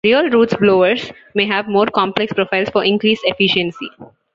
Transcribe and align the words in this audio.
Real 0.03 0.27
Roots 0.31 0.55
blowers 0.55 1.11
may 1.35 1.45
have 1.45 1.67
more 1.67 1.85
complex 1.85 2.33
profiles 2.33 2.69
for 2.69 2.83
increased 2.83 3.21
efficiency. 3.23 3.91